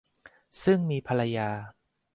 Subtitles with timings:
[0.63, 1.49] ซึ่งมีภรรยา